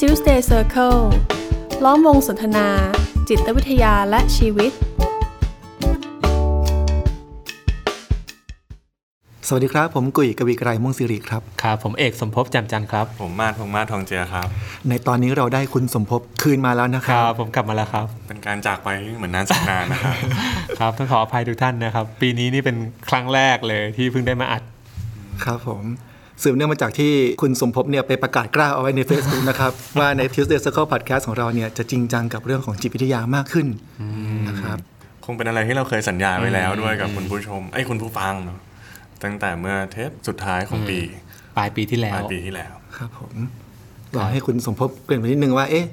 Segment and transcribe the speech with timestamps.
[0.00, 1.00] Tuesday Circle
[1.84, 2.68] ล้อมวงสนทนา
[3.28, 4.72] จิตวิทยาและชีวิต
[9.48, 14.46] สวัสดีครับ ผมกุยกวีไกรม่วงสิริครับ ครับผมเอกสมภพแจ่มจันทร์ครับ ผมมาดพงษ์มาศทองเจือครับ
[14.88, 20.16] ในตอนนี้เราได้คุณสมภพคืนมาแล้วนะคครัรับบผมกลับมาแล้วครับ เป็นการจากไปที่เหมือนนานสักนานนะครับ
[20.80, 22.76] ครับต้องขออภัยทุกท่านนะครับ ปีนี้นี่เป็น
[23.08, 24.62] ครั้งแรกเลยที่เพิ่งได้มาอัด
[25.44, 25.82] ครับผม
[26.42, 27.12] สืบเนื่องมาจากที่
[27.42, 33.66] คุณสมภพเนี่ยไปประกาศกล้าเอาไว้ใน Facebook นะครับ ว่าใน Tuesday Circle Podcast ของเราเนี่ยจะจริงจังกับเรื่องของจิตวิทยามากขึ้น
[34.48, 34.78] นะครับ
[35.24, 38.58] คงเป็นอะไรที่เราเคยสัญญาไว้แล้วด้วยกับคุณผู้ชมไอ้ยคุณผู้ฟังเนาะ
[39.22, 40.98] ตั้งแต่เมื่อเทปสุดท้ายของปี
[41.56, 43.34] ปลายปีที่แล้ปลายวปีที่แล้วครับผม
[44.12, 45.86] อยากให้คุณสมภพเกริ่นไปนิดนึงว่าเอ๊ะ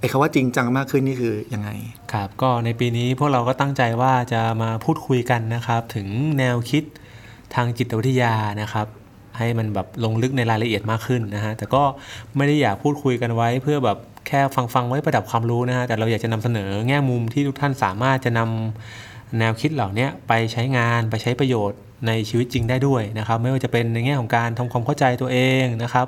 [0.00, 1.70] ไอ้คำว่าจริงจังมากขึ้นนี่คือยังไง
[2.12, 6.08] ครับ ก็ในปีนี้พวกเราก็ตั้งใจว่าจะมาพูดคุยกันนะครับ ถึง
[6.38, 6.84] แนวคิด
[7.54, 8.86] ทางจิตวิทยานะครับ
[9.38, 11.82] ให้มันแบบลงลึกในรายละเอียดมากขึ้นนะฮะแต่ก็
[12.36, 26.06] ไม่ได้อยากพูดคุยกันไว้เพื่อแบบแค่ฟังฟังๆไว้ประดับความรู้นะฮะแต่เราอยากจะนำเสนอแง่มุมที่ทุกท่านสามารถจะนำแนวคิดเหล่านี้ไปใช้งานไปใช้ประโยชน์ในชีวิตจริงได้ด้วยนะครับ ไม่ว่าจะเป็นในแง่ของการทำความเข้าใจตัวเองนะครับ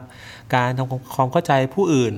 [0.54, 2.14] การทำความเข้าใจผู้อื่น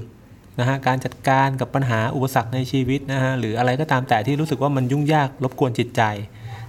[0.61, 6.03] นะฮะการจัดการกับปัญหาอุปสรรคในชีวิตนะฮะหรืออะไรก็ตามแต่ที่รู้สึกว่ามันยุ่งยากรบกวนจิตใจ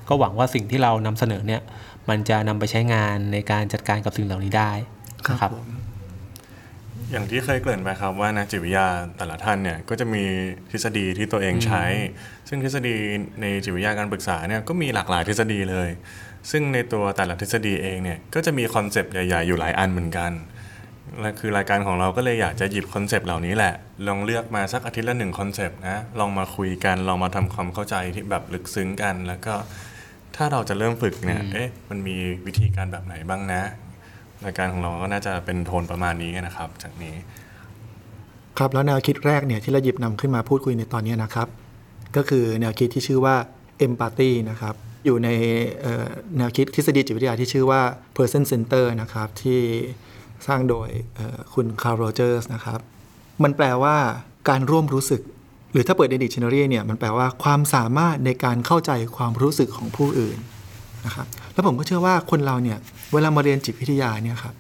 [0.07, 1.61] ก็หวังว่าสิ่งที่เรานำเสนอเนี่ย
[2.09, 4.71] มันจะนำไปใช้งานในการจัดการกับสิ่งเหล่านี้ได้
[5.29, 5.67] นะครับผม
[7.11, 10.23] อย่างที่เคยเกริ่นไปครับว่านักจิตวิทยาแต่ละท่านเนี่ยก็จะมี
[10.71, 11.83] ทฤษฎีที่ตัวเองใช้
[12.49, 12.95] ซึ่งทฤษฎี
[13.41, 15.89] ในจิตวิทยาการปรึกษาเนี่ยก็มีหลากหลายทฤษฎีเลย
[16.51, 20.31] ซึ่งในตัวแต่ละทฤษฎีเองเนี่ยก็จะมีคอนเซปต์ใหญ่ ๆ อยู่หลายอันเหมือนกัน
[21.21, 23.73] และคือรายการของเราก็เลยอยากจะหยิบคอนเซปต์เหล่านี้แหละ
[24.07, 29.53] ลองเลือกมาสักอาทิตย์ละหนึ่งคอนเซปต์นะลองมาคุยกันลองมาทำความเข้าใจที่แบบลึกซึ้งกัน แล้วก็
[30.43, 33.61] ถ้าเราจะเริ่มฝึกเนี่ย เอ๊ะ มันมีวิธีการแบบไหนบ้างนะ
[34.45, 37.15] รายการของเราก็น่าจะเป็นโทนประมาณนี้นะครับ จากนี้
[38.57, 41.47] ครับแล้วแนวคิดแรกเนี่ยที่เราหยิบนำขึ้นมาพูดคุยในตอนนี้นะครับ
[42.15, 43.35] ก็คือแนวคิดที่ชื่อว่า
[43.85, 45.29] empathy นะครับอยู่ใน
[45.81, 46.07] เอ่อ
[46.37, 47.81] แนวคิดทฤษฎีจิตวิทยาที่ชื่อว่า
[48.15, 49.59] person center นะครับ ที่
[50.47, 52.79] สร้างโดยเอ่อคุณคาร์ล โรเจอร์สนะครับ
[53.43, 53.95] มันแปลว่า
[54.49, 55.21] การร่วมรู้สึก
[55.71, 60.37] หรือถ้าเปิดใน dictionary เนี่ยมันแปลว่าความสามารถในการเข้าใจความรู้สึกของผู้อื่น
[61.05, 62.77] นะครับแล้วผมก็เชื่อว่าคนเราเนี่ย
[63.13, 64.55] เวลามาเรียนจิตวิทยาเนี่ยครับ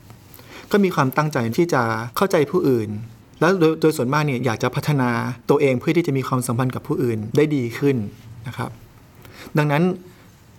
[0.71, 1.81] ก็มีความตั้งใจที่จะ
[2.17, 2.89] เข้าใจผู้อื่น
[3.39, 3.51] แล้ว
[3.81, 5.09] โดยส่วนมากเนี่ยอยากจะพัฒนา
[5.49, 7.95] ตัวเองเพื่อที่จะมีความสัมพันธ์กับผู้อื่นได้ดีขึ้น
[8.47, 8.69] นะครับ
[9.57, 9.83] ดังนั้น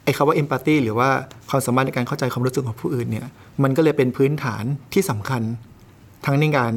[0.05, 1.09] ไอ้คำว่า empathy หรือว่า
[1.51, 3.27] ความสามารถในการเข้าใจความรู้สึกของผู้อื่นเนี่ย
[3.63, 5.43] มันก็เลยเป็นพื้นฐานที่สำคัญ
[6.27, 6.73] ทั้งในการ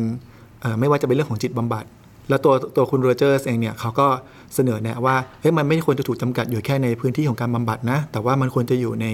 [0.80, 1.86] ไม่ว่าจะเป็นเรื่องของจิตบำบัด
[2.30, 4.08] แล้วตัวตัวคุณโรเจอร์สเองเนี่ยเขาก็
[4.56, 9.08] เสนอแนะว่าเฮ้ยมันไม่ควรจะถูกจำกัดอยู่แค่ในพื้นที่ของการบำบัดนะ แต่ว่ามันควรจะอยู่ใน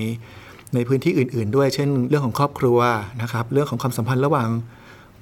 [0.75, 2.79] ในพื้นที่อื่น ๆ ด้วย เช่น เรื่องของครอบครัว
[3.21, 4.49] นะครับ เรื่องของความสัมพันธ์ระหว่าง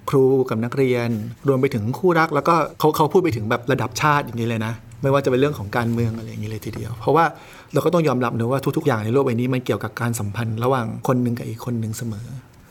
[0.10, 1.10] ครูกับนักเรียน
[1.48, 7.26] รวมไปถึงคู่รัก แล้วก็เขาเขาพูดไปถึงแบบระดับชาติอย่างนี้เลยนะ ไม่ว่าจะเป็นเรื่องของการเมืองอะไรอย่างนี้เลยทีเดียว เพราะว่า
[7.74, 12.28] เราก็ต้องยอมรับนะว่าทุก ๆ อย่างในโลกใบนี้มันเกี่ยวกับการสัมพันธ์ระหว่างคนหนึ่งกับอีกคนหนึ่งเสมอ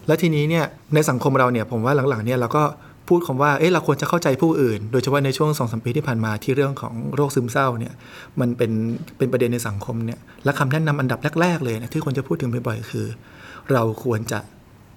[0.07, 0.65] แล้วทีนี้เนี่ย
[0.95, 2.63] ในสังคมเราเนี่ยผมว่าหลังๆเนี่ยเราก็
[3.09, 7.95] พูดคำว่าเอ๊ะเราควรจะเข้าใจผู้อื่น โดยเฉพาะในช่วงสองสมปีที่ผ่านมาที่เรื่องของโรคซึมเศร้าเนี่ย
[8.41, 8.73] มันเป็น
[9.19, 13.07] เป็นประเด็นในสังคมเนี่ยและคำแนะนำอันดับแรก ๆ เลยนะที่ควรจะพูดถึงบ่อยๆคือ
[13.73, 14.41] เราควรจะ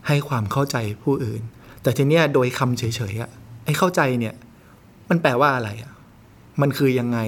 [0.07, 1.41] ให้ความเข้าใจผู้อื่น
[1.83, 3.29] แต่ทีเนี้ยโดยคำเฉยๆอะ
[3.65, 4.33] ไอ้เข้าใจเนี่ย
[5.09, 5.91] มันแปลว่าอะไรอะ
[6.61, 7.19] มันคือยังไง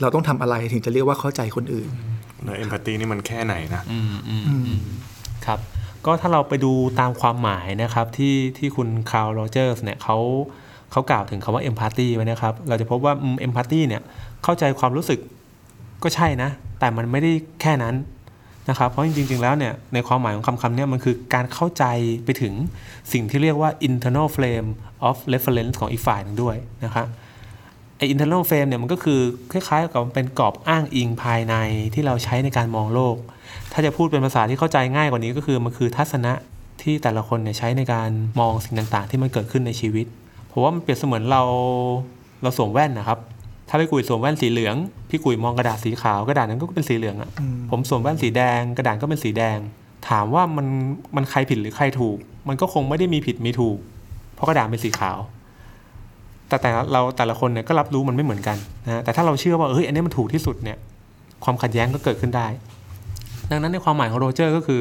[0.00, 1.90] เราต้องทำอะไรถึงจะเรียกว่าเข้าใจคนอื่น
[2.44, 4.80] แล้ว empathy นี่มันแค่ไหนนะอืมอืมอืม
[5.46, 5.58] ครับ
[6.06, 10.18] ก็ถ้าเราไปดูตามความหมายนะครับที่ที่คุณคาร์ลโรเจอร์สเนี่ยเขา
[10.92, 14.02] เขากล่าวถึงคำว่า empathy ไว้นะครับ เราจะพบว่าอืม empathy เนี่ย
[14.44, 15.20] เข้าใจความรู้สึก
[16.02, 17.94] ก็ใช่นะ แต่มันไม่ได้แค่นั้น
[18.68, 21.84] นะครับ เพราะจริง ๆ แล้วเนี่ยในความหมายของคำคำนี้มันคือการเข้าใจ
[22.24, 22.54] ไปถึง
[23.12, 24.68] สิ่งที่เรียกว่า internal frame
[25.08, 27.06] of reference ของอีกฝ่ายหนึ่งด้วยนะครับ
[27.96, 29.20] ไอ้ internal frame เนี่ยมันก็คือ
[29.52, 31.54] คล้ายๆกับเป็นกรอบอ้างอิงภายใน
[31.94, 33.16] ที่เราใช้ในการมองโลก
[33.72, 36.32] ถ้าจะพูดเป็นภาษาที่เข้าใจง่ายกว่านี้ก็คือมันคือทัศนะ
[36.82, 40.06] ที่แต่ละคนเนี่ยใช้ในการมองสิ่งต่างๆ ที่มันเกิดขึ้นในชีวิต
[40.52, 41.42] ผมว่ามันเปรียบเสมือนเรา
[42.42, 43.18] เราสวมแว่นนะครับ
[43.68, 44.76] ถ้าพี่กุยสวมแว่นสีเหลือง
[45.10, 47.30] พี่กุยมองกระดาษสีขาวกระดาษนั้นก็เป็นสีเหลืองอะ่ะ
[47.70, 49.58] ผมสวมแว่นสีแดง กระดาษก็เป็นสีแดง
[50.08, 50.66] ถามว่ามัน
[51.16, 52.16] มันใครผิดหรือใครถูก
[52.48, 53.78] มันก็คงไม่ได้มีผิดมีถูก
[54.34, 55.18] เพราะกระดาษเป็นสีขาว
[56.48, 58.56] แต่แต่เราแต่ละคนเนี่ยก็รับรู้มันไม่เหมือนกัน
[58.86, 60.78] นะแต่ถ้าเราเชื่อว่าเฮ้ยอันนี้มันถูกที่สุดเนี่ย
[61.44, 62.46] ความขัดแย้งก็เกิดขึ้นได้
[63.50, 64.80] ดังนั้นในความหมายของโรเจอร์ก็คือ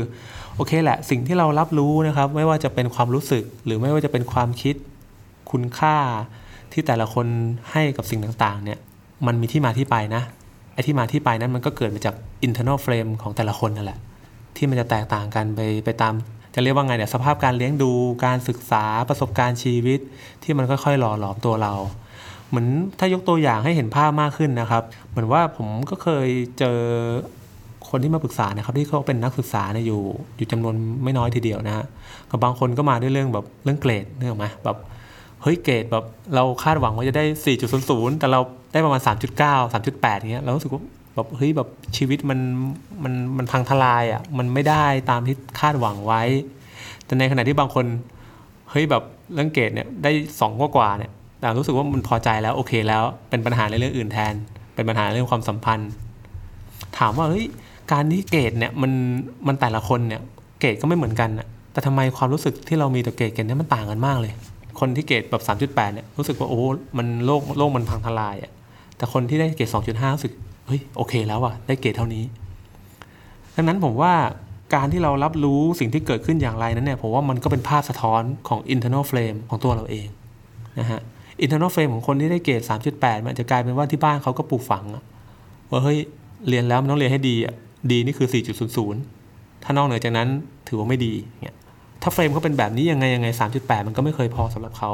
[0.56, 4.76] โอเคแหละสิ่งที่เรารับรู้นะครับ ไม่ว่าจะเป็นความรู้สึก หรือไม่ว่าจะเป็นความคิด
[5.52, 5.96] คุณค่า
[6.74, 7.28] ที่แต่ละคน
[7.72, 8.80] ให้กับสิ่งต่างๆ เนี่ย
[9.28, 10.24] มันมีที่มาที่ไปนะ
[10.74, 14.00] ไอ้ที่มาที่ไปนั้นมันก็เกิดมาจาก internal frame ของแต่ละคนนั่นแหละ
[14.56, 16.14] ที่มันจะแตกต่างกันไปไปตาม
[16.56, 17.92] จะเรียกว่าไงเนี่ยสภาพการเลี้ยงดู
[18.26, 20.00] การศึกษาประสบการณ์ชีวิต
[20.44, 21.74] ที่มันค่อยๆหล่อหลอมตัวเรา
[22.50, 22.68] เหมือน
[23.00, 26.28] ถ้ายกตัวอย่างให้เห็นภาพมากขึ้นนะครับ เหมือนว่าผมก็เคย
[26.60, 26.80] เจอ
[27.92, 30.02] คนที่มาปรึกษานะครับที่เขาเป็นนักศึกษาเนี่ยอยู่
[30.38, 31.86] อยู่จำนวนไม่น้อยทีเดียวนะฮะ
[32.30, 34.78] กับบางคนก็มาด้วยเรื่องแบบเรื่องเกรดเรื่องไหมแบบ
[35.42, 36.06] เฮ้ยเกรดแบบ
[36.36, 37.26] เราคาดหวังว่าจะได้
[37.72, 38.40] 4.00 แต่เรา
[38.74, 40.82] ได้ประมาณ 3.9 3.8อย่างเงี้ยเรารู้สึกว่า
[41.16, 42.40] แบบเฮ้ยแบบชีวิตมัน
[43.04, 46.22] มันมันพังทลายอะมันไม่ได้ตามที่คาดหวังไว้
[47.06, 47.86] แต่ในขณะที่บางคน
[48.72, 49.04] เฮ้ยแบบ
[49.34, 50.12] เรื่องเกรดเนี่ยได้
[50.42, 54.34] สองกว่าเนี่ยแต่รู้สึกว่ามันพอใจแล้วโอเคแล้วเป็นปัญหาในเรื่องอื่นแทน
[54.76, 55.92] เป็นปัญหาเรื่องความสัมพันธ์
[56.98, 57.46] ถามว่าเฮ้ย
[57.92, 58.92] การที่เกรดเนี่ยมัน
[59.48, 60.22] มันแต่ละคนเนี่ย
[60.60, 64.34] เกรดก็ไม่เหมือนกันอะแต่ทำไมความรู้สึกที่เรามีต่อเกรดกันเนี่ยมันต่างกันมากเลย
[64.80, 66.62] คนที่เกรดแบบ 3.8เนี่ยรู้สึกว่าโอ้
[66.98, 68.52] มันโลกโลกมันพังทลายอะ
[68.98, 70.34] แต่คนที่ได้เกรด 2.5รู้สึก
[70.68, 72.24] เฮ้ยโอเคแล้วอะได้เกรดเท่านี้
[73.56, 74.14] ดังนั้นผมว่า
[74.76, 80.08] การที่เรารับรู้สิ่งที่เกิดขึ้นอย่างไรนั้นเนี่ยผมว่ามันก็เป็นภาพสะท้อนของ internal frame ของตัวเราเอง
[80.80, 81.02] นะฮะ
[81.44, 82.62] internal frame ของคนที่ได้เกรด
[82.94, 84.84] 3.8 มันจะกลายเป็นว่าที่บ้านเขาก็ปลูกฝัง
[85.72, 85.98] ว่าเฮ้ย
[86.48, 87.56] เรียนแล้วมันต้องเรียนให้ดีอะ
[87.92, 88.28] ดีนี่คือ
[88.96, 90.28] 4.00 ถ้านอกเหนือจากนั้น
[90.68, 91.58] ถือว่าไม่ดีเงี้ย
[92.02, 93.28] ถ้าเฟรมเขาเป็นแบบนี้ยังไงยังไง
[93.58, 94.92] 3.8 มันก็ไม่เคยพอสำหรับเขา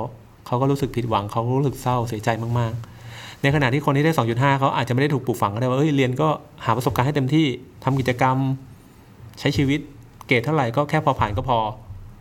[0.47, 2.29] เขาก็รู้สึกผิดหวังเขารู้สึกเศร้าเสียใจ
[2.59, 6.27] มากๆ ในขณะที่คนที่ได้ 2.5 เขาอาจจะไม่ได้ถูกปลูกฝังก็ได้ว่าเอ้ยเรียนก็
[6.65, 7.45] หาประสบการณ์ให้เต็มที่
[7.83, 8.37] ทำกิจกรรม
[9.39, 9.79] ใช้ชีวิต
[10.27, 11.59] เกรดเท่าไหร่ก็แค่พอผ่านก็พอ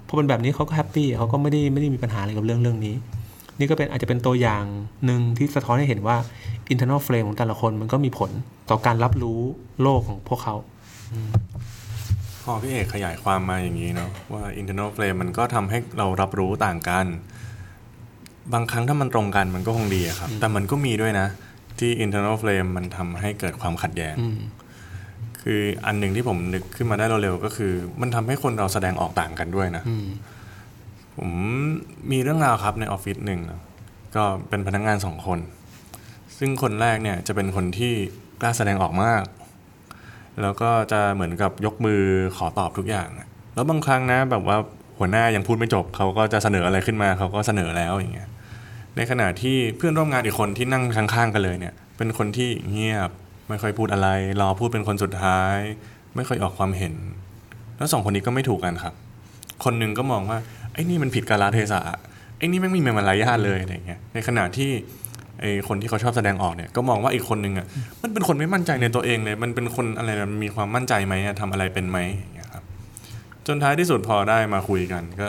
[0.07, 2.95] พอเป็นแบบนี้เขาก็แฮปปี้เขาก็ไม่ได้ไม่ได้มีปัญหาอะไรกับเรื่องเรื่องนี้
[3.59, 4.65] นี่ก็เป็นอาจจะเป็นตัวอย่าง
[5.06, 6.17] หนึ่งที่สะท้อนให้เห็นว่า
[6.73, 8.31] internal frame ของแต่ละคนมันก็มีผล
[8.71, 9.41] ต่อการรับรู้
[9.83, 10.55] โลกของพวกเขา
[12.43, 17.06] พอพี่เอกขยายความมาอย่างนี้เนาะว่า internal frame มันก็ทำให้เรารับรู้ต่างกัน
[18.53, 21.27] บางครั้งถ้ามันตรงกันมันก็คงดีอะครับ แต่มันก็มีด้วยนะ
[21.79, 24.39] ที่ internal frame มันทำให้เกิดความขัดแย้งอืม
[25.43, 30.06] คืออันหนึ่งที่ผมนึกขึ้นมาได้เร็วๆก็คือ มันทำให้คนเราแสดงออกต่างกันด้วยนะอืม
[31.17, 31.31] ผม
[32.11, 33.41] มีเรื่องราวครับในออฟฟิศหนึ่ง
[34.17, 35.39] ก็เป็นพนักงานสองคน
[36.39, 37.93] ซึ่งคนแรกเนี่ยจะเป็นคนที่
[38.41, 39.23] กล้าแสดงออกมาก
[40.43, 42.01] แล้วก็จะเหมือนกับยกมือ
[42.37, 43.09] ขอตอบทุกอย่าง
[43.55, 44.57] แล้วบางครั้งนะแบบว่า
[44.99, 48.29] หัวหน้ายังพูดไม่จบ เขาก็จะเสนออะไรขึ้นมาเขาก็เสนอแล้วอย่างเงี้ย
[48.97, 53.11] ในขณะที่เพื่อนร่วมงานอีกคนที่นั่งข้างๆกันเลยเนี่ย เป็นคนที่เงียบ
[53.49, 54.09] ไม่ค่อยพูดอะไร
[54.41, 55.57] รอพูดเป็นคนสุดท้าย
[56.17, 56.95] ไม่ค่อยออกความเห็น
[57.77, 58.95] แล้วสองคนนี้ก็ไม่ถูกกันครับ
[59.65, 60.39] คนหนึ่งก็มองว่า
[60.75, 61.81] ไอ้นี่มันผิดกาลเทศะ
[62.38, 64.71] ไอ้นี่ไม่มีมารยาทเลยอะไรเงี้ยในขณะที่
[65.41, 67.67] ไอ้คนที่เขาชอบแสดงออกเนี่ยก็มองว่าอีกคนนึงอะ
[68.03, 72.65] มันเป็นคนไม่มั่นใจในตัวเองเลยมันเป็นคนอะไรนมีความมั่นใจไหมอะทำอะไรเป็นไหมอย่างเงี้ยครับ
[73.47, 75.29] จนท้ายที่สุดพอได้มาคุยกันก็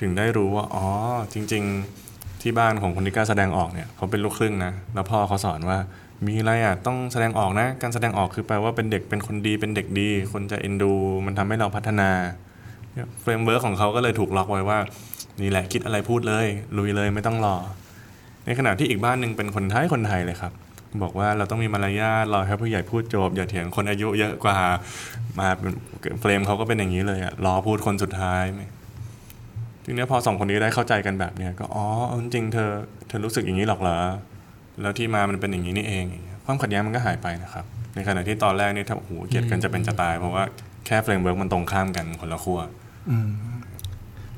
[0.00, 0.84] ถึงได้รู้ว่าอ๋อ
[1.32, 1.62] จริง
[2.02, 5.78] ๆที่บ้านของคนที่กล้าแสดงออกเนี่ยเขาเป็นลูกครึ่งนะแล้วพ่อเขาสอนว่า
[6.26, 10.92] มีอะไรอะต้องแสดงออกนะ การแสดงออกคือแปลว่าเป็นเด็กเป็นคนดีเป็นเด็กดี คนจะเอ็นดู
[11.26, 12.10] มันทำให้เราพัฒนา
[13.20, 14.78] framework ของเขาก็เลยถูกล็อกไว้ว่า
[15.42, 16.46] นี่แหละคิดอะไรพูดเลย
[16.78, 17.56] ลุยเลยไม่ต้องรอ
[18.46, 20.52] ในขณะที่อีกบ้านหนึ่งเป็นคนไทยคนไทยเลยครับ
[21.02, 24.56] บอกว่าเราต้องมีมารยาทรอให้ผู้ใหญ่พูดจบ อย่าเถียงคนอายุเยอะกว่า
[25.38, 25.48] มา
[26.20, 28.44] เฟรมเขาก็เป็นอย่างนี้เลยอะรอพูดคนสุดท้าย
[29.84, 31.84] ทีนี้พอสองคนนี้ได้เข้าใจกันแบบเนี้ยก็อ๋อ
[32.20, 32.70] จริงเธอ
[33.08, 33.98] เธอรู้สึกอย่างนี้หรอกเหรอ
[34.80, 36.04] แล้วที่มามันเป็นอย่างนี้นี่เอง
[36.44, 40.44] ความขัดแย้งมันก็หายไปนะครับ ในขณะที่ตอนแรกนี่ถ้าโอ้โหเกลียดกันจะเป็นจะตาย เพราะว่า
[40.86, 42.60] แค่ framework มันตรงข้ามกันคนละขั้ว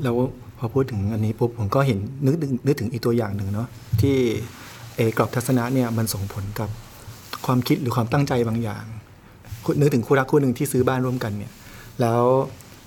[0.03, 0.17] แล้ว
[0.59, 3.69] พอพูดถึงอันนี้ปุ๊บผมก็เห็นนึกถึงนึกถึงอีกตัวอย่างหนึ่งเนาะ
[4.01, 4.17] ที่
[4.97, 6.69] เอ่อกรอบทัศนะเนี่ยมันส่งผลกับ
[7.47, 8.85] ความคิดหรือความตั้งใจบางอย่าง
[9.81, 11.53] นึกถึงคู่รักคู่หนึ่งที่ซื้อบ้านร่วมกันเนี่ย
[12.01, 12.23] แล้ว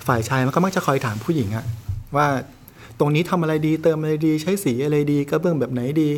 [0.08, 1.66] ฝ่ายชายมันก็มักจะคอยถามผู้หญิงอะ
[2.16, 2.28] ว่า
[3.00, 6.10] ตรงนี้ทำอะไรดีเติมอะไรดี ใช้สีอะไรดีกระเบื้องแบบไหนดี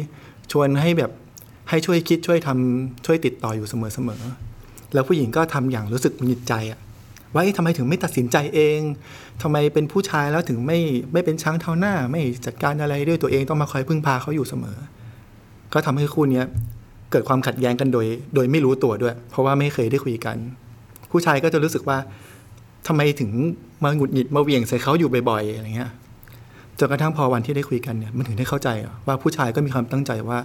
[0.52, 1.12] ชวนให้แบบ
[1.70, 6.80] ให้ช่วยคิดช่วยทำช่วยติดต่ออยู่เสมอๆแล้วผู้หญิงก็ทำอย่างรู้สึกหงุดหงิดใจอะ
[7.34, 8.80] ว่าทำไมถึงไม่ตัดสินใจเอง
[9.42, 10.80] ทำไมเป็นผู้ชายแล้วถึงไม่
[11.14, 14.78] ไม่เป็นช้างเท้าหน้า ไม่จัดการอะไรด้วยตัวเองต้องมาคอยพึ่งพาเขาอยู่เสมอ
[15.74, 16.44] ก็ทำให้คู่นี้
[17.12, 18.06] เกิดความขัดแย้งกันโดย
[18.36, 20.38] โดยไม่รู้ตัวด้วย เพราะว่าไม่เคยได้คุยกัน
[21.12, 21.98] ผู้ชายก็จะรู้สึกว่า
[22.88, 23.32] ทำไมถึง
[23.84, 25.92] มาหงุดหงิดมาเวี่ยงใส่เขาอยู่บ่อยๆอะไรเงี้ย
[26.80, 28.70] จนกระทั่งพอวันที่ได้คุยกันเนี่ยมันถึงได้เข้าใจ
[29.08, 30.40] ว่าผู้ชายก็มีความตั้งใจว่า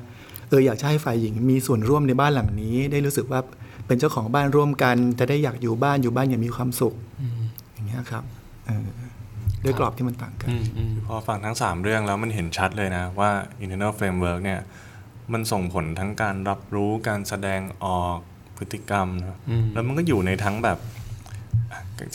[0.49, 3.41] เอออยากจะให้ฝ่ายหญิงมีส่วนร่วมในบ้านหลังนี้ ได้รู้สึกว่า
[3.87, 6.95] เป็นเจ้าของบ้านร่วมกัน จะได้อยากอยู่บ้านอยู่บ้านอย่างมีความสุข
[7.73, 8.25] อย่างเงี้ยครับ
[8.67, 8.87] เออ
[9.65, 13.31] ด้วยกรอบที่มันต่างกันอืมอืมพอฟังทั้ง 3 เรื่องแล้วมันเห็นชัดเลยนะ ว่า
[13.63, 14.61] internal framework เนี่ย
[15.33, 18.19] มันส่งผลทั้งการรับรู้การแสดงออก
[18.57, 20.79] พฤติกรรมนะอืมแล้วมันก็อยู่ในทั้งแบบ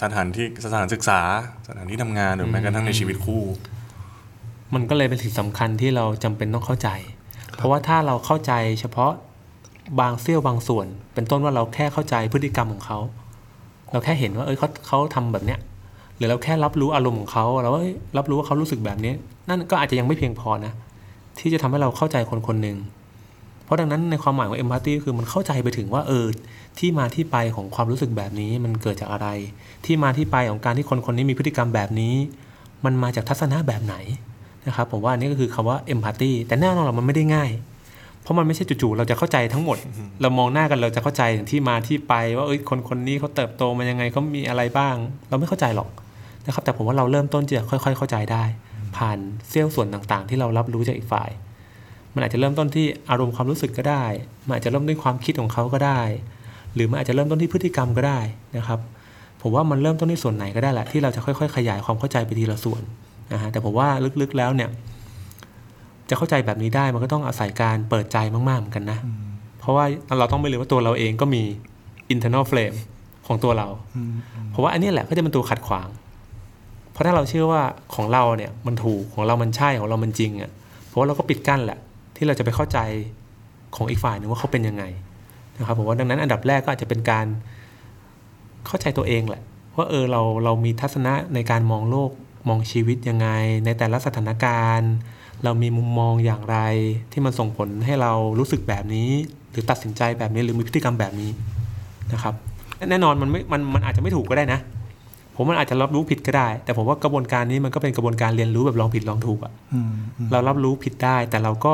[0.04, 1.22] สถานที่สถานศึกษา
[1.68, 3.44] สถานที่ทำงานหรือแม้กระทั่งในชีวิตคู่
[4.74, 6.90] มันก็เลยเป็นสิ่งสำคัญที่เราจำเป็นต้องเข้าใจ
[7.56, 9.14] เพราะว่าถ้าเราเข้าใจเฉพาะ
[10.00, 13.00] บางเสี้ยวบางส่วน เป็นต้นว่าเราแค่เข้าใจพฤติกรรมของเขา
[13.92, 15.60] เราแค่เห็นว่า เอ้ยเขาเขาทำแบบเนี้ย
[16.18, 17.82] หรือเราแค่รับรู้อารมณ์ของเขาแล้วว่า
[18.16, 19.14] เรับรู้ว่าเขารู้สึกแบบนี้
[19.50, 20.74] นั่นก็อาจจะยังไม่เพียงพอนะ
[21.40, 22.78] ที่จะทำให้เราเข้าใจคนคนหนึ่ง
[23.64, 26.26] เพราะดังนั้นในความหมายของเอมพัตตีคือมันเข้าใจไปถึงว่าเออ
[26.80, 29.28] ที่มาที่ไปของความรู้สึกแบบนี้มันเกิดจากอะไร
[29.86, 32.16] ที่มาที่ไปของการที่คนคนนี้มีพฤติกรรมแบบนี้
[32.86, 33.96] มันมาจากทัศนะแบบไหน
[34.68, 37.50] นะครับผมว่าอันนี้ก็คือคำว่าเอมพัตตีแต่แน่นอนมันไม่ได้ง่าย
[38.24, 39.78] เพราะมันไม่ใช่จู่ๆเราจะเข้าใจทั้งหมด
[40.22, 44.96] เรามองหน้ากันเราจะเข้าใจถึงที่มาที่ไป ว่าเอ้ยคนคนนี้เขาเติบโตมายังไงเขามีอะไรบ้าง
[45.30, 45.90] เราไม่เข้าใจหรอก
[46.46, 48.44] นะครับ แต่ผมว่าเราเริ่มต้นจะค่อย ๆ เข้าใจได้
[48.98, 51.30] ผ่านเซี่ยวส่วนต่างๆ ที่เรารับรู้จากอีกฝ่าย
[52.14, 54.04] มันอาจจะเริ่มต้นที่อารมณ์ความรู้สึกก็ได้
[54.46, 56.02] มันอาจจะเริ่มด้วยความคิดของเขาก็ได้
[56.74, 58.20] หรือมันอาจจะเริ่มต้นที่พฤติกรรมก็ได้
[58.58, 58.80] นะครับ
[59.42, 62.82] ผมว่ามันเริ่มต้นที่ส่วนไหนก็ได้แหละที่เราจะค่อย ๆ ขยายความเข้าใจไปทีละส่วน
[63.34, 63.88] นะฮะแต่ผมว่า
[64.22, 64.70] ลึกๆแล้วเนี่ย
[66.10, 68.18] จะเข้าใจแบบนี้ได้มันก็ต้องอาศัยการเปิดใจ
[68.50, 69.00] มากๆเหมือนกันนะ
[69.60, 69.86] เพราะว่า
[70.20, 71.44] เราต้องไม่ลืมว่าตัวเราเองก็มี
[72.14, 72.78] internal flame
[73.28, 73.68] ของตัวเรา
[74.52, 75.88] เพราะว่าอันนี้แหละก็จะเป็นตัวขัดขวาง
[76.92, 77.62] เพราะถ้าเราเชื่อว่า
[77.96, 80.52] ของเราเนี่ยมันถูกของเรามันใช่ของเรามันจริงอะ่ะ
[80.88, 81.80] เพราะว่าเราก็ปิดกั้นแหละ
[82.16, 82.80] ที่เราจะไปเข้าใจ
[83.76, 84.84] ของอีกฝ่ายหนึ่งว่าเขาเป็นยังไง
[85.58, 87.26] นะครับผมว่าดังนั้นอันดับแรกก็อาจจะเป็นการ
[88.68, 89.42] เข้าใจตัวเองแหละ
[89.78, 92.12] ว่าเออเราเรามีทัศนะในการมองโลก
[92.50, 93.28] มองชีวิตยังไง
[93.66, 94.94] ในแต่ละสถานการณ์
[95.44, 96.58] เรามีมุมมองอย่างไร
[97.12, 99.10] ที่มันส่งผลให้เรารู้สึกแบบนี้
[99.52, 101.32] หรือตัดสินใจแบบนี้หรือมีพฤติกรรมแบบนี้
[102.14, 102.34] นะครับ
[102.90, 104.60] แน่นอนมันไม่มันมันอาจจะไม่ถูกก็ได้นะ
[105.36, 111.74] ผมมันอาจจะรับรู้ผิดก็ได้ แต่ผมว่ากระบวนการนี้มันก็เป็นกระบวนการเรียนรู้แบบลองผิดลองถูกอะอืมอืมเรารับรู้ผิดได้ แต่เราก็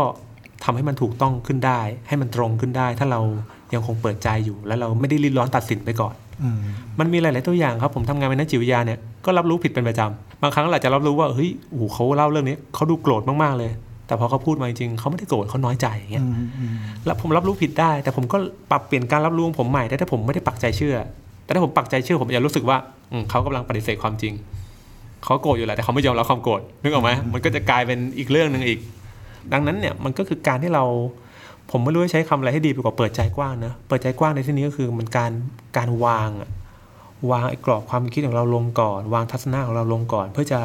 [0.63, 3.21] ทำให้มันถูกต้องขึ้นได้ ให้มันตรงขึ้นได้ ถ้าเรา
[3.73, 6.24] ยังคงเปิดใจอยู่ แล้วเราไม่ได้รีบร้อนตัดสินไปก่อนอื
[6.57, 6.59] ม
[6.99, 13.71] มันมีหลาย ๆ ตัวอย่างครับผมทำงานเป็นนักจิตวิทยาเนี่ยก็รับรู้ผิดเป็นประจำบางครั้งเราอาจจะรับรู้ว่าเฮ้ยโอ้โหเขาเล่าเรื่องนี้เขาดูโกรธมาก ๆ เลย
[14.07, 16.75] แต่พอเขาพูดมาจริงๆเขาไม่ได้โกรธเขาน้อยใจอย่างเงี้ยอืมอืม
[17.05, 18.37] แล้วผมรับรู้ผิดได้ แต่ผมก็
[18.71, 20.95] ปรับเปลี่ยนการรับรู้ของผมใหม่ได้ถ้าผมไม่ได้ปักใจเชื่อ
[21.43, 22.77] แต่ถ้าผมปักใจเชื่อผมจะรู้สึกว่า
[23.11, 24.33] อืมเขากำลังปฏิเสธความจริง
[25.23, 28.79] เขาโกรธอยู่แหละแต่เขาไม่ยอมรับความโกรธนึกออกไหมมันก็จะกลายเป็นอีกเรื่องหนึ่งอีก
[29.53, 30.83] ดังนั้นเนี่ยมันก็คือการที่เรา
[31.71, 35.31] ผมไม่รู้จะใช้คำอะไรให้ดีไปกว่าเปิดใจกว้างนะ เปิดใจกว้างในที่นี้ก็คือมันการ
[35.77, 36.49] การวางอะ
[37.31, 40.59] วางไอ้กรอบความคิดของเราลงก่อน วางทัศนะของเราลงก่อน เพื่อจะ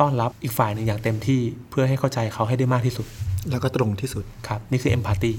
[0.00, 3.06] ต้อนรับอีกฝ่ายหนึ่งอย่างเต็มที่ เพื่อให้เข้าใจเขาให้ได้มากที่สุด
[3.50, 5.32] แล้วก็ตรงที่สุดครับ นี่คือเอมพัตตี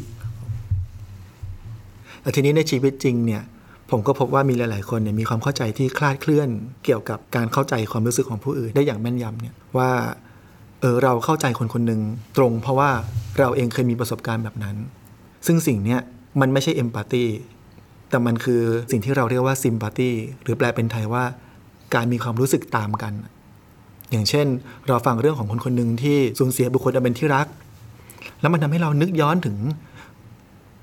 [2.21, 3.43] แต่ทีนี้ในชีวิตจริงเนี่ย
[3.91, 6.49] ผมก็พบว่ามีหลาย ๆ คนเนี่ยมีความเข้าใจที่คลาดเคลื่อน
[6.85, 9.89] เกี่ยวกับการเข้าใจความรู้สึกของผู้อื่นได้อย่างแม่นยำเนี่ยว่า
[10.83, 12.01] เออเราเข้าใจคนคนหนึ่ง
[12.37, 12.89] ตรง เพราะว่า
[13.39, 14.75] เราเองเคยมีประสบการณ์แบบนั้น
[15.45, 15.99] ซึ่งสิ่งเนี้ย
[16.41, 17.25] มันไม่ใช่เอมพัตตี
[18.09, 18.61] แต่มันคือ
[18.91, 20.11] สิ่งที่เราเรียกว่าซิมพัตตี
[20.43, 21.23] หรือแปลเป็นไทยว่า
[21.95, 23.13] การมีความรู้สึกตามกัน
[24.11, 24.47] อย่างเช่น
[24.87, 27.47] เราฟังเรื่องของคนคนหนึ่งที่สูญเสียบุคคลอันเป็นที่รัก
[28.41, 29.57] แล้วมันทำให้เรานึกย้อนถึง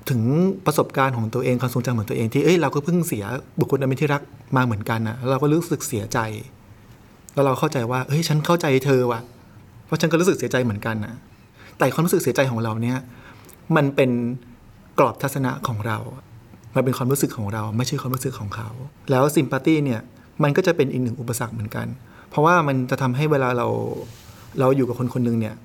[0.09, 0.21] ถึง
[0.65, 3.25] ประสบการณ์ของตัวเองความทรงจำของตัวเองที่เอ้ยเราก็เพิ่งเสีย
[3.59, 4.21] บุคคลอันเป็นที่รัก
[4.55, 6.19] มาเหมือนกันนะเราก็รู้สึกเสียใจ
[7.33, 9.21] แล้วเราเข้าใจว่าเฮ้ยฉันเข้าใจเธอว่ะ
[9.91, 11.15] ราะฉันก็รู้สึกเสียใจเหมือนกันนะ
[11.77, 12.97] แต่ความรู้สึกเสียใจของเราเนี่ย
[13.75, 14.11] มันเป็น
[14.99, 15.97] กรอบทัศนะของเรา
[16.75, 18.69] มันเป็นความรู้สึกของเรา ไม่ใช่ความรู้สึกของเขา
[19.09, 20.01] แล้วซิมพัตตีเนี่ย
[20.43, 21.87] มันก็จะเป็นอีกหนึ่งอุปสรรคเหมือนกัน
[22.29, 23.67] เพราะว่ามันจะทำให้เวลาเรา
[24.59, 25.55] เราอยู่กับคนคนหนึ่งเนี่ย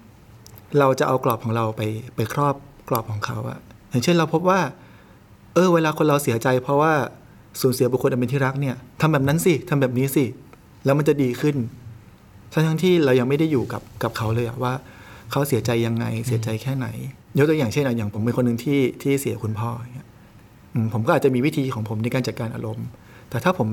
[0.78, 1.83] เราจะเอากรอบของเราไป
[2.16, 2.54] ไปครอบ
[2.88, 3.59] กรอบของเขาอะ
[3.90, 4.61] อย่างเช่นเราพบว่า
[5.54, 6.92] เออเวลาคนเราเสียใจ เพราะว่า
[7.61, 10.25] สูญเสียบุคคลอันเป็นที่รักเนี่ยทำแบบนั้นสิทำแบบนี้สิ
[10.85, 11.56] แล้วมันจะดีขึ้น
[12.66, 14.72] ทั้งๆที่เรายังไม่ได้อยู่กับกับเขาเลยอะว่า
[15.30, 16.86] เขาเสียใจยังไงเสียใจแค่ไหน
[17.38, 20.08] ยกตัวอย่างเช่นอะอย่างผมเป็นคนหนึ่งที่ที่เสียคุณพ่ออย่างเงี้ย
[20.75, 22.86] อืมผมก็อาจจะมีวิธีของผมในการจัดการอารมณ์
[23.30, 23.68] แต่ถ้าผม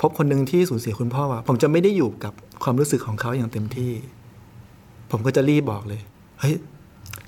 [0.00, 3.92] พบคนหนึ่งที่สูญเสียคุณพ่ออะผมจะไม่ได้อยู่กับความรู้สึกของเขาอย่างเต็มที่
[5.10, 6.00] ผมก็จะรีบบอกเลย
[6.40, 6.54] เฮ้ย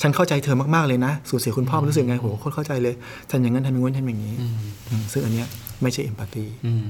[0.03, 2.95] ฉันเข้าใจเธอมากๆเลยนะสูญเสียคุณพ่อมันรู้สึกไงโหโคตรเข้าใจเลย
[3.31, 5.47] ทำอย่างนั้นทำอย่างนู้นทำอย่างนี้อืมซึ่งอันเนี้ย
[5.83, 6.87] ไม่ใช่เอมพัตตีอืม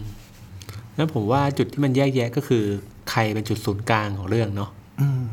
[0.96, 2.64] แล้วผมว่าจุดที่มันแยกแยะก็คือ
[3.10, 5.24] ใครเป็นจุดศูนย์กลางของเรื่องเนาะอืม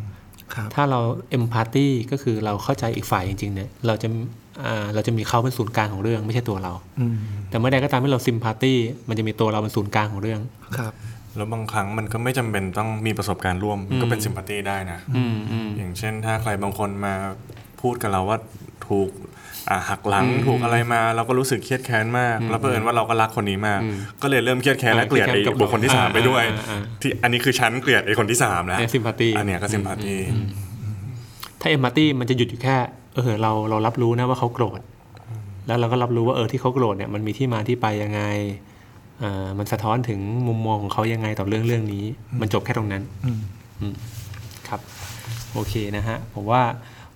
[0.54, 4.08] ครับถ้าเราเอมพัตตีก็คือเราเข้าใจอีกฝ่ายจริงๆเนี่ยเราจะ
[4.66, 7.16] อ่าเราจะมีเขาเป็นศูนย์กลางของเรื่องไม่ใช่ตัวเราอืม
[7.50, 8.74] แต่เมื่อใดก็ตามที่เราซิมพัตตี
[9.08, 10.42] มันจะมีตัวเราเป็นศูนย์กลางของเรื่อง
[10.78, 10.94] ครับ
[11.36, 17.14] แล้วบางครั้งมันก็ไม่จำเป็นต้องมีประสบการณ์ร่วมมันก็เป็นซิมพัตตีได้นะอืมอืมอย่างเช่นถ้าใครบางคนมา
[17.82, 18.38] พูดกับเราว่า
[18.88, 19.45] ถูกอ่า
[19.90, 30.16] หักหลังอืมถูกอะไรมา เราก็รู้สึกเครียดแค้นมาก แล้วเผอิญว่าเราก็รักคนนี้มากอืมก็เลยเริ่มเครียดแค้นและเกลียดไอ้เครียดกับบุคคลที่สามอ่าไปด้วยอ่าอ่าที่อันนี้คือฉันเกลียดไอ้คนที่สามแล้วเนี่ยซิมพัตตีอันเนี้ยก็ซิมพัตตี
[31.62, 32.78] ถ้าเอมพัตตีมันจะหยุดอยู่แค่
[33.16, 34.80] เออเราเรารับรู้นะว่าเขาโกรธ
[35.68, 38.22] แล้วเราก็รับรู้ว่าเออที่เขาโกรธเนี่ยมันมีที่มาที่ไปยังไง
[39.20, 42.06] เอ่อมันสะท้อนถึงมุมมองของเขายังไงต่อเรื่องเรื่องนี้
[42.42, 43.40] มันจบแค่ตรงนั้นอืม
[43.82, 43.96] อืม
[44.68, 44.80] ครับ
[45.54, 46.62] โอเคนะฮะผมว่า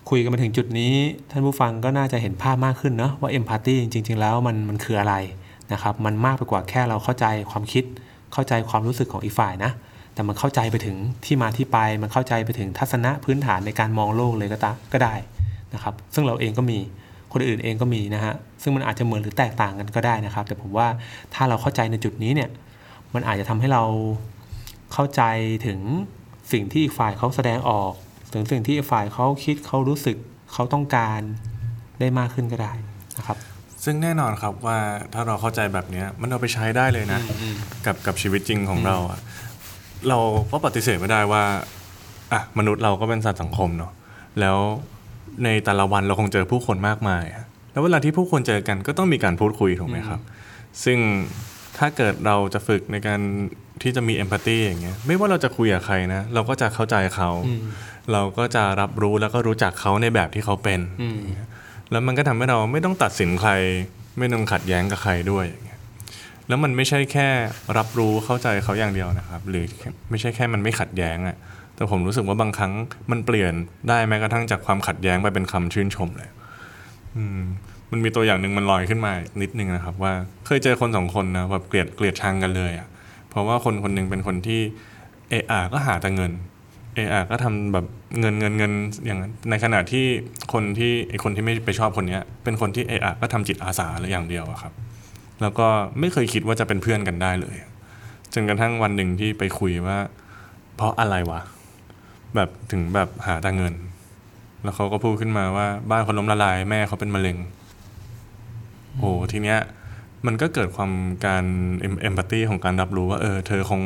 [0.10, 0.94] คุยกันมาถึงจุดนี้
[1.32, 5.16] ท่านผู้ฟังก็น่าจะเห็นภาพมากขึ้นเนาะว่าเอมพัตตีจริง ๆ แล้วมันมันคืออะไร
[5.74, 7.84] นะครับมันมากไปกว่าแค่เราเข้าใจความคิด
[8.34, 9.72] เข้าใจความรู้สึกของอีกฝ่ายนะ
[10.14, 15.16] แต่แต่มันเข้าใจไปถึงที่มาที่ไป มันเข้าใจไปถึงทัศนะพื้นฐานในการมองโลกเลยก็ตาก็ได้
[15.74, 16.78] นะครับ ซึ่งเราเองก็มี
[17.34, 20.88] คนอื่นเองก็มีนะฮะซึ่งมันอาจจะเหมือนหรือแตกต่างกันก็ได้นะครับ แต่ผมว่า
[21.34, 22.50] ถ้าเราเข้าใจในจุดนี้เนี่ย
[23.14, 23.84] มันอาจจะทำให้เรา
[24.94, 25.22] เข้าใจ
[25.66, 25.80] ถึง
[26.52, 27.94] สิ่งที่อีกฝ่ายเขาแสดงออก
[28.34, 30.18] ถึงสิ่งที่อีกฝ่ายเขาคิดเขารู้สึก
[30.54, 31.22] เขาต้องการ
[32.00, 32.74] ได้มากขึ้นก็ได้
[33.18, 33.38] นะครับ
[33.84, 34.78] ซึ่งแน่นอนครับว่า
[35.14, 37.20] ถ้าเราเข้าใจแบบเนี้ยมันเอาไปใช้ได้เลยนะ
[37.86, 39.20] กับกับชีวิตจริงของเราอะ
[40.10, 40.18] เรา
[40.52, 41.44] ก็ปฏิเสธไม่ได้ว่า
[42.34, 43.92] อะมนุษย์เราก็เป็นสัตว์สังคมเนาะ
[44.40, 44.58] แล้ว
[45.44, 50.20] ในแต่ละวันเราคงเจอผู้คนมากมายอะแล้วเวลาที่ผู้คนเจอกันก็ต้องมีการพูดคุยถูกไหมครับ
[50.84, 50.98] ซึ่ง
[51.80, 53.20] ถ้าเกิดเราจะฝึกในการ
[53.82, 57.30] ที่จะมีเอมพัตตีอย่างเงี้ยไม่ว่าเราจะคุยกับใครนะ เราก็จะเข้าใจเขา
[58.12, 61.20] เราก็จะรับรู้แล้วก็รู้จักเขาในแบบที่เขาเป็นอืม
[61.92, 63.52] แล้วมันก็ทำให้เราไม่ต้องตัดสินใคร
[64.18, 65.80] ไม่ต้องขัดแย้งกับใครด้วยอย่างเงี้ย
[66.48, 67.28] แล้วมันไม่ใช่แค่
[67.78, 69.66] รับรู้เข้าใจเขาอย่างเดียวนะครับ หรือ
[70.10, 71.38] ไม่ใช่แค่มันไม่ขัดแย้งอะ
[71.76, 72.74] แต่ผมรู้สึกว่าบางครั้ง
[73.12, 73.54] มันเปลี่ยน
[73.90, 76.30] ได้แม้กระทั่งจากความขัดแย้งไปเป็นคำชื่นชมเลย
[77.18, 77.42] อืม
[77.92, 80.14] มันมีตัวอย่างหนึ่งมันลอยขึ้นมานิดนึงนะครับ ว่า
[80.46, 82.88] เคยเจอคนสองคนนะแบบเกลียดเกลียดชังกันเลยอะ
[83.30, 84.62] เพราะว่าคนคนหนึ่งเป็นคนที่
[85.30, 86.32] เออาก็หาแต่เงิน
[86.96, 87.86] เออาก็ทำแบบ
[88.20, 88.72] เงินเงินเงิน
[89.06, 90.06] อย่างนั้นในขณะที่
[90.54, 94.74] คนที่ไอคนที่ไม่ไปชอบคนเนี้ย เป็นคนที่เออาก็ทำจิตอาสาหรืออย่างเดียวอะครับ
[95.42, 95.68] แล้วก็
[96.00, 97.56] ไม่เคยคิดว่าจะเป็นเพื่อนกันได้เลย
[98.34, 99.98] จนกระทั่งวันหนึ่งที่ไปคุยว่า
[100.76, 101.42] เพราะอะไรวะ
[102.36, 103.74] แบบถึงแบบหาแต่เงิน
[104.64, 107.38] แล้วเขาก็พูดขึ้นมาว่าบ้านเขาล้มละลายแม่เขาเป็นมะเร็ง
[109.00, 109.60] โอ้ทีเนี้ย
[110.26, 110.92] มันก็เกิดความ
[111.26, 111.46] การ
[112.02, 113.82] เอมพัตตีของการรับรู้ว่าเออเธอคง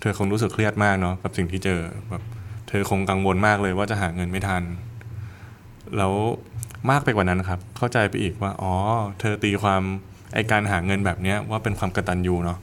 [0.00, 1.80] เธอคงรู้สึกเครียดมากเนาะกับสิ่งที่เจอ
[2.10, 2.22] แบบ
[2.68, 4.62] เธอคงกังวลมากเลยว่าจะหาเงินไม่ทัน
[5.96, 6.12] แล้ว
[6.90, 8.72] มากไปกว่านั้นครับ เข้าใจไปอีกว่า อ๋อ
[9.20, 9.82] เธอตีความ
[10.34, 12.58] ไอการหาเงินแบบเนี้ยว่าเป็นความกตัญญูเนาะ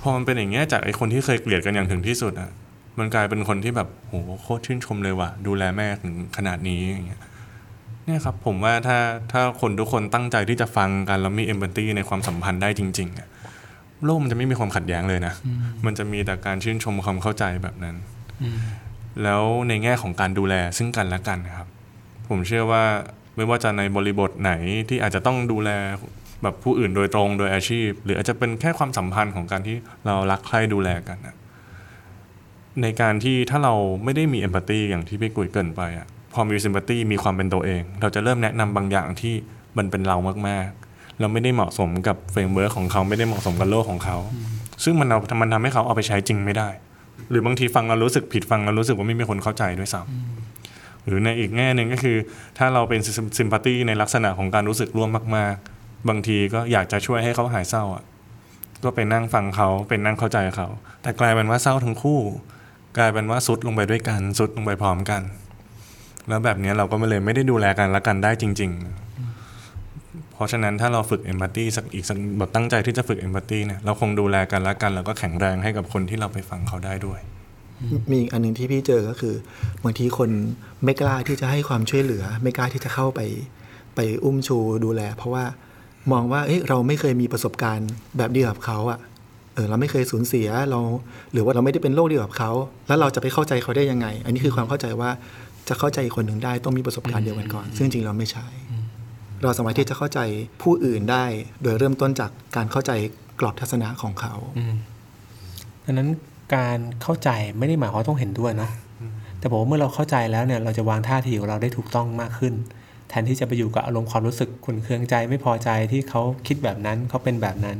[0.00, 2.50] พอมันเป็นอย่างเงี้ยจากไอคนที่เคยเกลียดกันอย่างถึงที่สุดอะ
[2.98, 7.22] มันกลายเป็นคนที่แบบโหโคตรชื่นชมเลยว่ะดูแลแม่ถึงขนาดนี้อย่างเงี้ย
[8.08, 8.98] เนี่ยครับผมว่าถ้า
[9.32, 13.28] ถ้าคนทุกคนตั้งใจที่จะฟังกัน แล้วมีเอมพัตตีในความสัมพันธ์ได้จริงๆอะ
[14.04, 15.34] โลกมันจะไม่มีความขัดแย้งเลยนะ
[15.86, 17.96] มันจะมีแต่การชื่นชมความเข้าใจแบบนั้น
[19.22, 21.68] แล้วในแง่ของการดูแลซึ่งกันและกันนะครับ
[22.28, 22.84] ผมเชื่อว่า
[23.36, 24.52] ไม่ว่าจะในบริบทไหน
[24.88, 25.70] ที่อาจจะต้องดูแล
[26.42, 31.36] แบบผู้อื่นโดยตรงโดยอาชีพ หรืออาจจะเป็นแค่ความสัมพันธ์ของการที่เรารักใคร่ดูแลกันนะ
[32.82, 39.34] ในการที่ถ้าเราไม่ได้มีเอมพัตตีอย่างที่พี่กุยเกรินไปอะ พอมีซิมพัตตีมีความเป็นตัวเอง เราจะเริ่มแนะนำบางอย่างที่
[39.78, 40.16] มันเป็นเรา
[40.48, 44.16] มากๆ เราไม่ได้เหมาะสมกับ framework ของเขาไม่ได้เหมาะสมกับโลกของเขา
[44.84, 46.68] ซึ่งมันเอามันทำให้เขาเอาไปใช้จริงไม่ได้
[47.30, 52.16] หรือบางทีฟังเรารู้สึกผิดฟังเรารู้สึกว่าไม่มีคนเข้าใจด้วยซ้ำหรือในอีกแง่หนึ่งก็คือ
[52.58, 53.00] ถ้าเราเป็น
[53.38, 58.04] sympathy ในลักษณะของการรู้สึกร่วมมาก ๆ บางทีก็อยากจะช่วยให้เขาหายเศร้าอะ
[58.84, 60.68] ก็ไปนั่งฟังเขาเป็นนั่งเข้าใจเขา
[61.02, 62.20] แต่กลายเป็นว่าเศร้าทั้งคู่
[62.98, 65.22] กลายเป็นว่าทรุดลงไปด้วยกันทรุดลงไปพร้อมกัน
[66.28, 77.20] แล้วแบบนี้เราก็ไม่เลยไม่ได้ดูแลกันและกันได้จริง ๆ เพราะฉะนั้นถ้าเราฝึกเอมพัตตีสักอีกสักแบบตั้งใจที่จะฝึกเอมพัตตีเนี่ยเราคงดูแลกันและกันแล้วก็แข็งแรงให้กับคนที่เราไปฟังเขาได้ด้วย
[78.10, 79.34] มีอีกอันหนึ่งที่พี่เจอก็คือ
[79.84, 80.30] บางทีคน
[80.84, 83.20] ไม่กล้าที่จะให้ความช่วยเหลือ ไม่กล้าที่จะเข้าไป
[83.94, 85.44] ไปอุ้มชูดูแล เพราะว่า
[86.12, 87.88] มองว่าเอ้ยเราไม่เคยมีประสบการณ์
[88.18, 88.98] แบบเดียวกับเขาอะ
[89.54, 90.80] เออเราไม่เคยสูญเสียเรา
[91.32, 92.50] หรือว่าเราไม่ได้เป็นโรคเดียวกับเขา
[92.88, 95.10] แล้วเราจะไปเข้าใจเขาได้ยังไง อันนี้คือความเข้าใจว่า
[95.68, 98.46] จะเข้าใจอีกคนหนึ่งได้ต้องมีประสบการณ์เดียวกันก่อน ซึ่งจริงเราไม่ใช่
[99.42, 100.20] เราสามารถที่จะเข้าใจ
[100.62, 101.24] ผู้อื่นได้
[101.62, 102.92] โดยเริ่มต้นจากการเข้าใจ
[103.40, 104.34] กรอบทัศนะของเขา
[105.84, 106.08] ดังนั้น
[106.56, 108.70] การเข้าใจไม่ได้หมายความว่าต้องเห็นด้วยเนาะ
[109.38, 112.54] แต่ผมว่าเมื่อเราเข้าใจแล้วเนี่ยเราจะวางท่าทีของเราได้ถูกต้องมากขึ้น
[113.08, 117.78] แทนที่จะไปอยู่กับอารมณ์ความรู้สึกขุ่นเคืองใจไม่พอใจที่เขาคิดแบบนั้นเขาเป็นแบบนั้น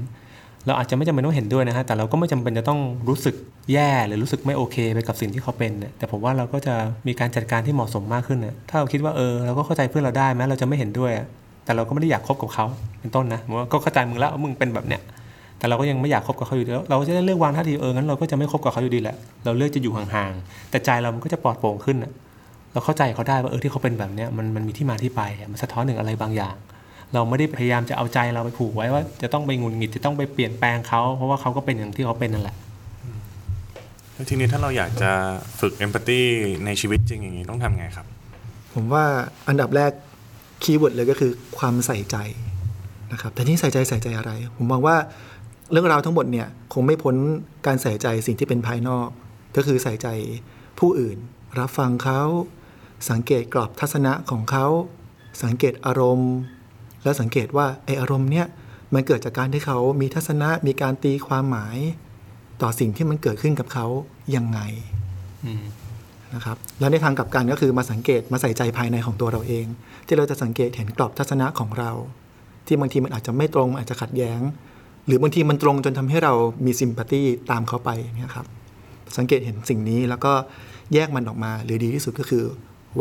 [0.69, 3.35] เราอาจจะไม่จำเป็นต้องเห็นด้วยนะฮะแต่เราก็ไม่จำเป็นจะต้องรู้สึก
[3.73, 6.75] แย่หรือรู้สึกไม่โอเคไปกับสิ่งที่เขาเป็นเนี่ยแต่ผมว่าเราก็จะ
[7.07, 11.13] มีการจัดการที่เหมาะสมมากขึ้นนี่ยถ้าเราคิดว่าเออเราก็เข้าใจเพื่อนเราได้แม้เราจะไม่เห็นด้วย
[11.65, 12.67] แต่เราก็ไม่ได้อยากคบกับเขา
[13.01, 15.01] เป็นต้นนะผมว่าก็เข้าใจมึงแล้วว่ามึงเป็นแบบเนี้ย
[15.59, 22.13] แต่เราก็ยังไม่อยากคบกับเขาอยู่ดีแล้วเราก็จะได้เลือกวางท่าทีเอองั้นเราก็จะไม่คบกับเขาอยู่ดีแหละเราเลือกจะอยู่ห่างๆแต่ใจเรามันก็จะปลอดโปร่งขึ้นนะ
[22.73, 26.57] เราเข้าใจเขาได้ว่าเออที่เขาเป็นแบบเนี้ยมันมันมีที่มาที่ไปมันสะท้อนถึงอะไรบางอย่าง
[27.15, 32.57] เราไม่ได้พยายามจะเอาใจเราไปผูกไว้ว่า จะต้องไปงุนงิดจะต้องไปเปลี่ยนแปลงเขาเพราะว่าเขาก็เป็นอย่างที่เขาเป็นนั่นแหละ
[34.13, 35.11] แล้วทีนี้ถ้าเราอยากจะ
[35.61, 36.21] ฝึกเอมพัตตี
[36.65, 38.07] ในชีวิตจริงอย่างนี้ต้องทำไงครับ
[38.75, 39.05] ผมว่า
[39.49, 39.93] อันดับแรก
[40.63, 42.17] คีย์เวิร์ดเลยก็คือความใส่ใจ
[43.13, 44.97] นะครับแต่นี่ใส่ใจใส่ใจอะไร ผมมองว่า
[45.71, 47.15] เรื่องราวทั้งหมดเนี่ยคงไม่พ้น
[47.67, 49.09] การใส่ใจสิ่งที่เป็นภายนอก
[49.57, 50.09] ก็คือใส่ใจ
[50.79, 51.19] ผู้อื่น
[51.59, 52.23] รับฟังเขา
[53.11, 54.67] สังเกตกรอบทัศนะของเขา
[55.43, 56.33] สังเกตอารมณ์
[57.03, 58.47] แล้วสังเกตว่าไออารมณ์เนี่ย
[58.95, 61.77] มันเกิดจากการที่เขามีทัศนะมีการตีความหมาย
[62.63, 63.87] ต่อสิ่งที่มันเกิดขึ้นกับเขา
[64.37, 64.61] ยังไง
[65.47, 65.65] อืม
[66.35, 69.67] นะครับแล้วในทางกลับกันก็คือมาสังเกตมาใส่ใจภายในของตัวเราเอง
[70.07, 71.91] ที่เราจะสังเกตเห็นกรอบทัศนะของเรา
[72.67, 74.41] ที่บางทีมันอาจจะไม่ตรงอาจจะขัดแย้ง
[75.07, 76.33] หรือบางทีมันตรงจนทำให้เรา
[76.65, 78.47] มีซิมพัตตีตามเขาไปเนี่ยครับ
[79.19, 80.33] สังเกตเห็นสิ่งนี้แล้วก็
[80.95, 82.45] แยกมันออกมา หรือดีที่สุดก็คือ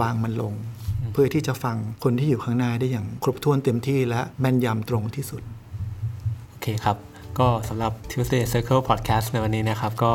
[0.01, 0.53] วางมันลง
[0.85, 5.41] เพื่อที่จะฟังคนที่อยู่ข้างหน้าได้อย่างครบถ้วนเต็มที่และแม่นยำตรงที่สุด
[6.49, 6.97] โอเคครับ
[7.39, 10.13] ก็สำหรับ Tuesday Circle Podcast ในวันนี้นะครับ ก็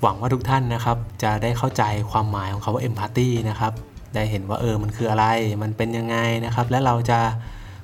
[0.00, 3.72] หวังว่าทุกท่านนะครับ จะได้เข้าใจความหมายของคาว่า empathy นะครับ
[4.14, 5.26] ได้เห็นว่าเออมันคืออะไร
[5.62, 7.18] มันเป็นยังไงนะครับ และเราจะ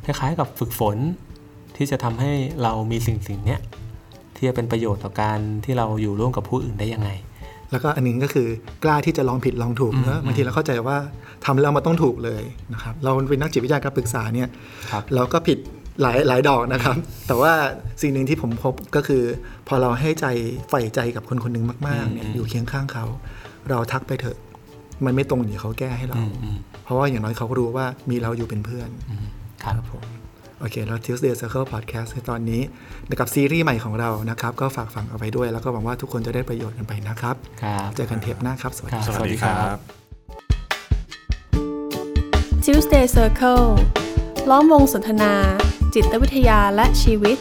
[0.05, 0.97] คล้ายๆกับฝึกฝน
[1.77, 2.33] ที่จะทำให้
[2.63, 3.57] เรามีสิ่งสิ่งนี้
[4.37, 7.11] ที่จะเป็นประโยชน์ต่อการที่เราอยู่ร่วมกับผู้อื่นได้ยังไง
[7.71, 8.49] แล้วก็อันหนึงก็คือ
[8.85, 10.97] กล้าที่จะลองผิดลองถูกเนอะบางทีเราเข้าใจว่า
[11.45, 14.49] ทำแล้วมันต้องถูกเลยนะครับเราเป็นนักจิตวิทยาการปรึกษาเนี่ย
[14.91, 15.59] ครับเราก็ผิด
[16.03, 17.53] หลายหลายดอกนะครับ แต่ว่า
[18.03, 19.23] สิ่งหนึ่งที่ผมพบก็คือ
[19.69, 20.27] พอเราให้ใจ
[20.71, 23.05] ใฝ่ใจกับคนคนหนึ่งมากๆเนี่ยอยู่เคียงข้างเขา
[23.71, 24.39] เราทักไปเถอะ
[25.05, 29.27] มันไม่ตรงเดี๋ยวเขาแก้ให้เราอืมอืมเพราะว่าอย่างน้อยเขาก็รู้ว่ามีเราอยู่เป็นเพื่อนอืม
[29.63, 30.03] ครับครับผม
[30.61, 32.63] โอเคแล้ว Tuesday Circle Podcast ในตอนนี้
[33.21, 39.77] กับซีรีส์ใหม่ของเรานะครับ ก็ฝากฟังเอาไว้ด้วย แล้วก็หวังว่าทุกคนจะได้ประโยชน์กันไปนะครับครับเจอกันเทปหน้าครับ สวัสดีครับสวัสดีครับ
[42.65, 43.67] Tuesday Circle
[44.51, 45.33] ล้อมวงสนทนา
[45.95, 47.37] จิตวิทยาและชีวิต